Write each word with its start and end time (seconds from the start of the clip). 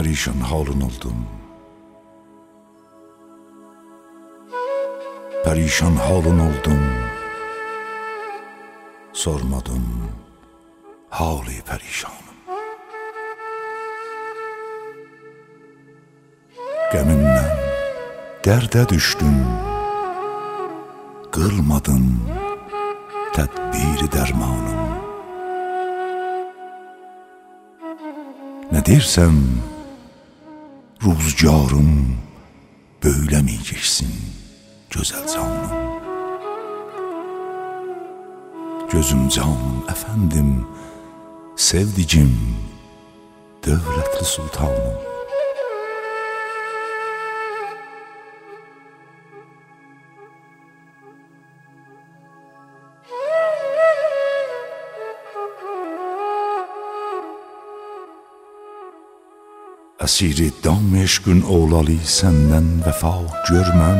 perişan 0.00 0.40
halin 0.40 0.80
oldum. 0.80 1.26
Perişan 5.44 5.96
halin 5.96 6.38
oldum. 6.38 6.80
Sormadım. 9.12 9.84
Hali 11.10 11.60
perişanım. 11.68 12.36
Gəmimdən 16.92 17.50
dərdə 18.44 18.88
düşdüm. 18.88 19.38
Qılmadım 21.34 22.06
tədbiri 23.36 24.08
dərmanım. 24.16 24.80
Ne 28.72 28.86
dersem 28.86 29.36
Ruzcarım 31.00 32.18
Böyləməyəcəksin 33.00 34.10
Gözəl 34.92 35.22
canım. 35.32 35.70
Gözüm 38.92 39.22
canım 39.32 39.78
əfəndim 39.88 40.50
Sevdicim 41.56 42.34
Dövlətli 43.64 44.26
sultanım 44.28 45.00
Əsiri 60.00 60.46
dam 60.64 60.94
eşqün 60.96 61.42
olalı 61.44 61.98
səndən 62.08 62.68
vəfa 62.86 63.10
görməm. 63.50 63.98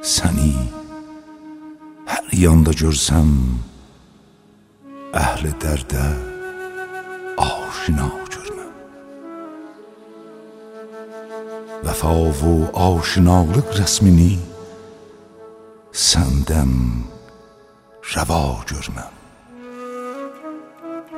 Səni 0.00 0.54
hər 2.08 2.30
yanda 2.40 2.72
görsəm 2.80 3.34
Əhli 5.20 5.52
dərdə 5.60 6.06
aşina 7.44 8.08
görməm. 8.32 8.72
Vəfa 11.84 12.14
və 12.40 12.54
aşinalıq 12.86 13.76
rəsmini 13.76 14.38
Səndən 16.06 16.72
rəva 18.14 18.42
görməm 18.72 19.23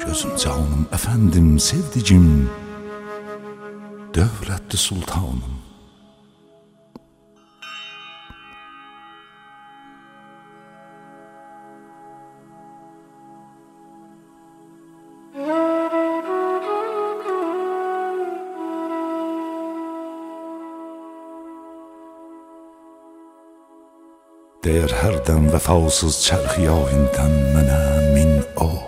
Gözüm 0.07 0.37
canım, 0.39 0.85
əfəndim, 0.95 1.57
sevdicim, 1.59 2.47
dövlətli 4.15 4.79
sultanım. 4.79 5.43
Deyər 24.63 24.95
hərdən 25.03 25.51
vəfasız 25.51 26.23
çərxi 26.29 26.71
yahindən 26.71 27.41
mənə 27.55 27.81
min 28.15 28.37
oh 28.63 28.86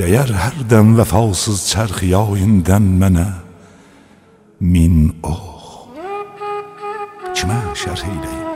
Dəyər 0.00 0.30
hərdən 0.32 0.94
vəfasız 0.96 1.58
çərx 1.68 2.06
yayından 2.08 2.86
mənə 3.02 3.26
min 4.64 5.10
ox 5.20 5.90
Kimə 7.36 7.58
şərh 7.76 8.06
eyləyim? 8.08 8.48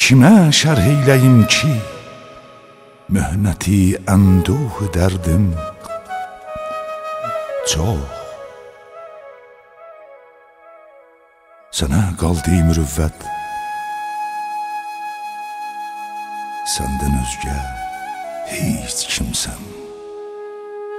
Kimə 0.00 0.32
şərh 0.60 0.80
eyləyim 0.94 1.42
ki 1.52 1.74
Möhnəti 3.12 3.82
ənduh 4.16 4.82
dərdim 4.96 5.50
çox. 7.68 8.00
Sənə 11.76 12.06
qaldı 12.16 12.62
mürüvvət 12.70 13.28
Səndən 16.68 17.14
özgə 17.16 17.54
heç 18.50 19.06
kimsəm 19.08 19.62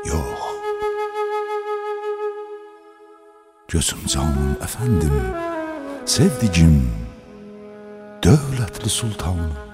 yox. 0.10 0.48
Gözüm 3.70 4.02
canım 4.10 4.56
əfəndim, 4.66 5.14
sevdicim, 6.10 6.80
dövlətli 8.26 8.90
sultanım 8.90 9.69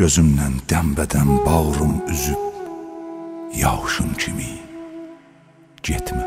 Gözümdən 0.00 0.54
dəmbədəm 0.64 1.30
bağrım 1.44 1.98
üzüb 2.08 2.44
Yağışın 3.52 4.14
kimi 4.22 4.46
getmə 5.84 6.24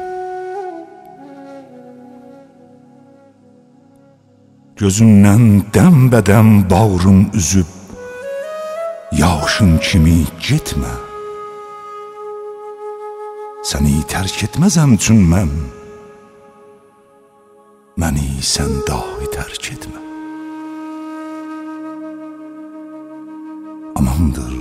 Gözümdən 4.78 5.48
dəmbədəm 5.74 6.52
bağrım 6.70 7.26
üzüb 7.34 7.74
Yağışın 9.24 9.74
kimi 9.90 10.20
getmə 10.52 10.94
Səni 13.74 14.06
tərk 14.14 14.46
etməzəm 14.52 15.00
üçün 15.02 15.26
mən 15.34 15.58
Məni 17.98 18.38
sən 18.54 18.84
dahi 18.86 19.34
tərk 19.34 19.74
etmə 19.80 20.13
Amandır, 24.04 24.54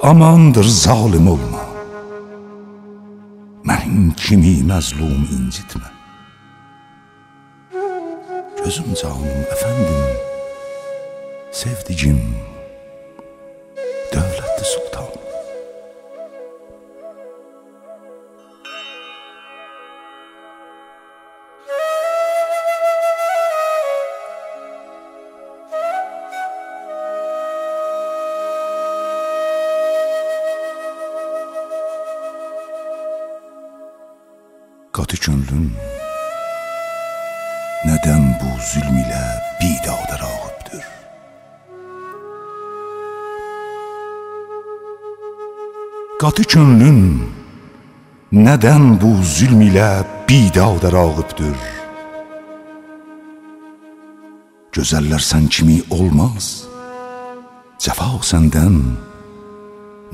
amandır 0.00 0.64
zalim 0.64 1.28
olma. 1.28 1.62
Mənim 3.64 4.10
kimi 4.16 4.56
məzlum 4.66 5.22
incitmə. 5.36 5.90
Gözüm 8.58 8.90
canım, 9.00 9.44
əfəndim, 9.54 10.02
sevdicim, 11.60 12.18
Qatı 34.96 35.16
könlüm 35.16 35.64
Nədən 37.84 38.22
bu 38.40 38.50
zülm 38.68 38.94
ilə 39.02 39.24
bidadar 39.58 40.22
ağıbdır 40.28 40.86
Qatı 46.20 46.48
könlüm 46.54 47.02
Nədən 48.32 48.96
bu 49.02 49.12
zülm 49.34 49.66
ilə 49.68 49.90
bidadar 50.30 50.96
ağıbdır 51.04 51.60
Gözəllər 54.72 55.20
sən 55.30 55.52
kimi 55.52 55.82
olmaz. 55.90 56.64
Cəfa 57.84 58.14
səndən 58.32 58.80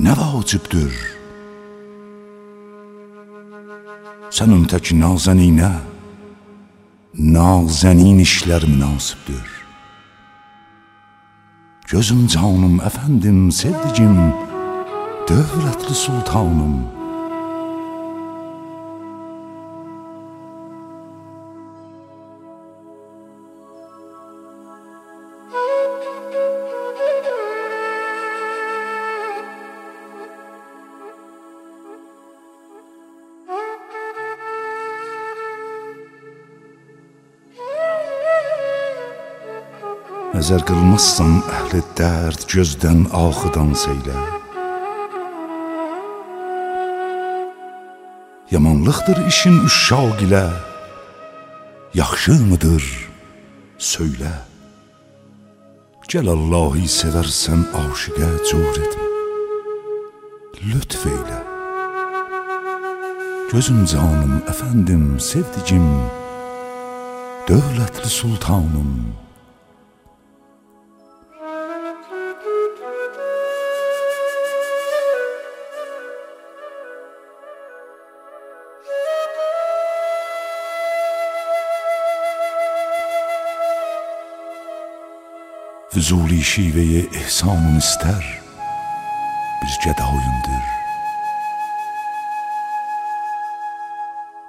nə 0.02 0.18
vacibdir 0.18 1.21
Sənin 4.12 4.66
tək 4.68 4.90
nazəninə 4.98 5.70
Nazənin 7.16 8.18
işlər 8.20 8.66
münasibdir 8.68 9.46
Gözüm 11.88 12.26
canım, 12.28 12.76
əfəndim, 12.84 13.46
sevdicim 13.48 14.18
Dövlətli 15.30 15.96
sultanım 15.96 17.01
Nəzər 40.42 40.64
qılmazsan 40.66 41.36
əhli 41.54 41.80
dərd 41.94 42.40
gözdən 42.50 43.04
axıdan 43.14 43.68
seylə. 43.78 44.16
Yamanlıqdır 48.50 49.20
işin 49.30 49.60
uşaq 49.68 50.24
ilə 50.26 50.42
Yaxşı 51.94 52.34
mıdır 52.48 52.90
söylə. 53.92 54.34
Gəl 56.10 56.34
Allahı 56.34 56.90
sevərsən 56.98 57.62
aşiqə 57.84 58.34
cür 58.50 58.82
etmə 58.82 59.08
Lütf 60.66 61.06
eylə. 61.14 61.42
Gözüm 63.54 63.84
canım, 63.86 64.40
əfəndim, 64.50 65.06
sevdigim 65.22 65.86
Dövlətli 67.46 68.16
sultanım 68.20 68.96
Füzuli 86.02 86.40
şivəyə 86.42 87.02
ehsanın 87.14 87.76
istər 87.78 88.24
Bir 89.60 89.74
gəda 89.84 90.08
oyundur 90.10 90.64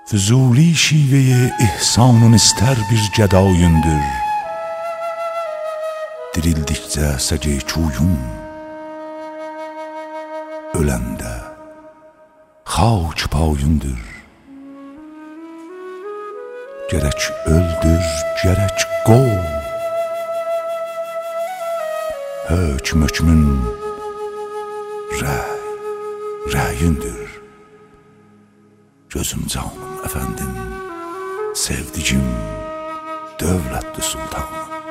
Füzuli 0.10 0.72
şivəyə 0.74 1.52
ehsanın 1.68 2.34
istər 2.40 2.82
bir 2.90 3.06
gəda 3.20 3.46
oyundur 3.52 4.02
Dirildikcə 6.34 7.14
səcəy 7.30 7.62
çuyun 7.70 8.18
Öləndə 10.82 11.38
xaç 12.66 13.30
payundur 13.30 14.02
Gərək 16.90 17.30
öldür, 17.46 18.16
gərək 18.42 18.88
qov 19.06 19.62
Hökm 22.44 23.01
hökmün 23.01 23.44
rəy, 25.22 25.62
rəyindir. 26.51 27.30
Gözüm 29.13 29.45
canım 29.48 30.04
əfəndim, 30.04 30.51
sevdigim, 31.56 32.25
dövlətli 33.40 34.04
sultanım. 34.10 34.83